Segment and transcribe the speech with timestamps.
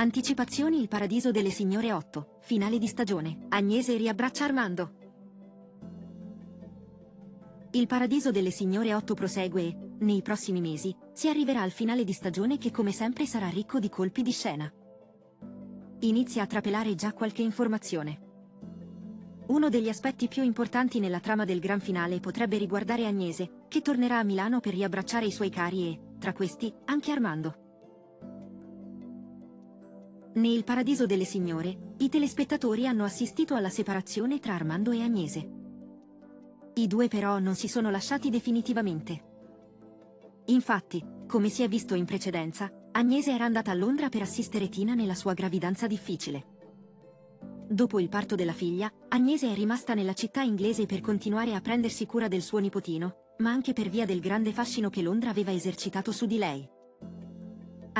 [0.00, 3.44] Anticipazioni Il paradiso delle signore 8, finale di stagione.
[3.50, 4.92] Agnese riabbraccia Armando.
[7.72, 12.14] Il paradiso delle signore 8 prosegue e, nei prossimi mesi, si arriverà al finale di
[12.14, 14.72] stagione che come sempre sarà ricco di colpi di scena.
[15.98, 18.20] Inizia a trapelare già qualche informazione.
[19.48, 24.16] Uno degli aspetti più importanti nella trama del gran finale potrebbe riguardare Agnese, che tornerà
[24.16, 27.68] a Milano per riabbracciare i suoi cari e, tra questi, anche Armando.
[30.32, 35.50] Nel Paradiso delle Signore, i telespettatori hanno assistito alla separazione tra Armando e Agnese.
[36.74, 39.24] I due però non si sono lasciati definitivamente.
[40.46, 44.94] Infatti, come si è visto in precedenza, Agnese era andata a Londra per assistere Tina
[44.94, 46.44] nella sua gravidanza difficile.
[47.68, 52.06] Dopo il parto della figlia, Agnese è rimasta nella città inglese per continuare a prendersi
[52.06, 56.12] cura del suo nipotino, ma anche per via del grande fascino che Londra aveva esercitato
[56.12, 56.78] su di lei.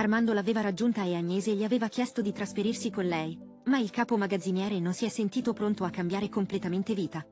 [0.01, 4.17] Armando l'aveva raggiunta e Agnese gli aveva chiesto di trasferirsi con lei, ma il capo
[4.17, 7.23] magazziniere non si è sentito pronto a cambiare completamente vita.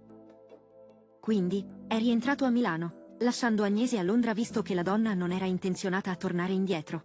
[1.18, 5.46] Quindi, è rientrato a Milano, lasciando Agnese a Londra visto che la donna non era
[5.46, 7.04] intenzionata a tornare indietro.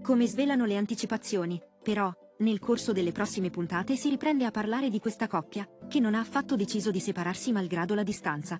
[0.00, 5.00] Come svelano le anticipazioni, però, nel corso delle prossime puntate si riprende a parlare di
[5.00, 8.58] questa coppia, che non ha affatto deciso di separarsi malgrado la distanza.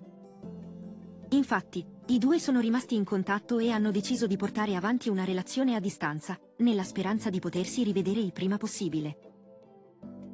[1.33, 5.75] Infatti, i due sono rimasti in contatto e hanno deciso di portare avanti una relazione
[5.75, 9.17] a distanza, nella speranza di potersi rivedere il prima possibile.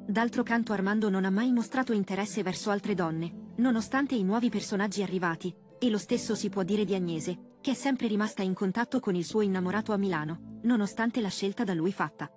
[0.08, 5.02] D'altro canto Armando non ha mai mostrato interesse verso altre donne, nonostante i nuovi personaggi
[5.02, 8.98] arrivati, e lo stesso si può dire di Agnese, che è sempre rimasta in contatto
[8.98, 12.28] con il suo innamorato a Milano, nonostante la scelta da lui fatta.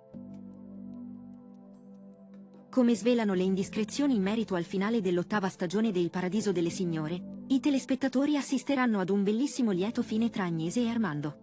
[2.72, 7.60] Come svelano le indiscrezioni in merito al finale dell'ottava stagione del Paradiso delle Signore, i
[7.60, 11.36] telespettatori assisteranno ad un bellissimo lieto fine tra Agnese e Armando.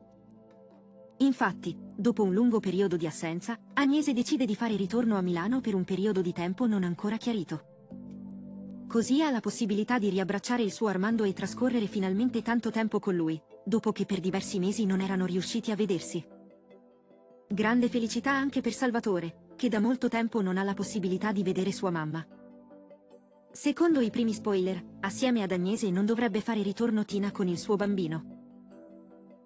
[1.18, 5.76] Infatti, dopo un lungo periodo di assenza, Agnese decide di fare ritorno a Milano per
[5.76, 8.88] un periodo di tempo non ancora chiarito.
[8.88, 13.14] Così ha la possibilità di riabbracciare il suo Armando e trascorrere finalmente tanto tempo con
[13.14, 16.26] lui, dopo che per diversi mesi non erano riusciti a vedersi.
[17.48, 21.74] Grande felicità anche per Salvatore, che da molto tempo non ha la possibilità di vedere
[21.74, 22.26] sua mamma.
[23.52, 27.76] Secondo i primi spoiler, assieme ad Agnese non dovrebbe fare ritorno Tina con il suo
[27.76, 28.38] bambino.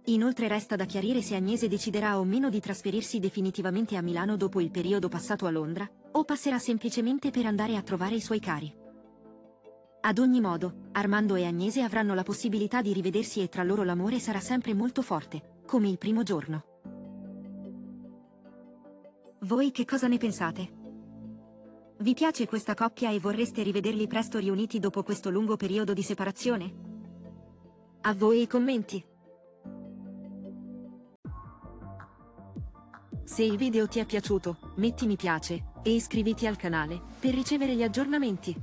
[0.05, 4.61] Inoltre resta da chiarire se Agnese deciderà o meno di trasferirsi definitivamente a Milano dopo
[4.61, 8.71] il periodo passato a Londra, o passerà semplicemente per andare a trovare i suoi cari.
[10.01, 14.19] Ad ogni modo, Armando e Agnese avranno la possibilità di rivedersi e tra loro l'amore
[14.19, 16.72] sarà sempre molto forte, come il primo giorno.
[19.43, 20.71] Voi che cosa ne pensate?
[21.97, 26.73] Vi piace questa coppia e vorreste rivederli presto riuniti dopo questo lungo periodo di separazione?
[28.03, 29.05] A voi i commenti!
[33.25, 37.75] Se il video ti è piaciuto, metti mi piace e iscriviti al canale per ricevere
[37.75, 38.55] gli aggiornamenti.